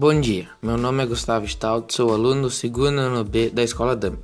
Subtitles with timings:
[0.00, 3.94] Bom dia, meu nome é Gustavo Stout, sou aluno do segundo ano B da Escola
[3.94, 4.14] DAM.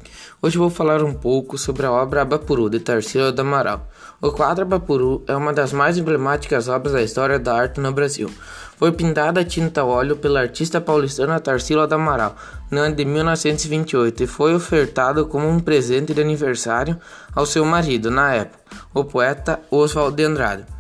[0.40, 3.86] Hoje vou falar um pouco sobre a obra Abapuru, de Tarsila do Amaral.
[4.18, 8.30] O quadro Abapuru é uma das mais emblemáticas obras da história da arte no Brasil.
[8.78, 12.34] Foi pintada a tinta óleo pela artista paulistana Tarsila do Amaral
[12.70, 16.98] no ano de 1928 e foi ofertado como um presente de aniversário
[17.34, 18.58] ao seu marido, na época,
[18.94, 20.75] o poeta Oswald de Andrade.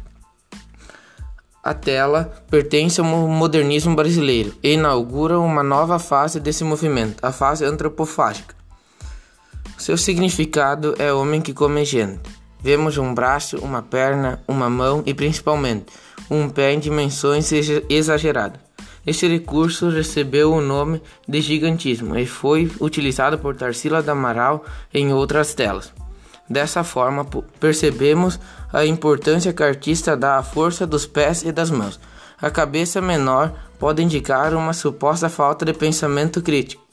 [1.66, 7.64] A tela pertence ao modernismo brasileiro e inaugura uma nova fase desse movimento, a fase
[7.64, 8.54] antropofágica.
[9.76, 12.20] Seu significado é homem que come gente.
[12.60, 15.86] Vemos um braço, uma perna, uma mão e principalmente
[16.30, 17.50] um pé em dimensões
[17.90, 18.60] exageradas.
[19.04, 25.12] Este recurso recebeu o nome de gigantismo e foi utilizado por Tarsila do Amaral em
[25.12, 25.92] outras telas.
[26.48, 27.26] Dessa forma,
[27.58, 28.38] percebemos
[28.72, 31.98] a importância que o artista dá à força dos pés e das mãos.
[32.40, 36.84] A cabeça menor pode indicar uma suposta falta de pensamento crítico.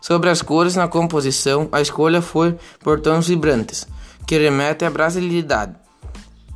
[0.00, 3.86] Sobre as cores na composição, a escolha foi por tons vibrantes,
[4.26, 5.74] que remetem à brasilidade.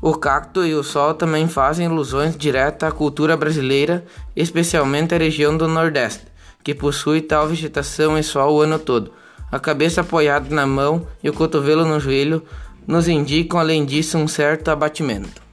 [0.00, 4.04] O cacto e o sol também fazem ilusões diretas à cultura brasileira,
[4.36, 6.24] especialmente à região do Nordeste,
[6.62, 9.12] que possui tal vegetação e sol o ano todo.
[9.50, 12.42] A cabeça apoiada na mão e o cotovelo no joelho
[12.86, 15.47] nos indicam, além disso, um certo abatimento.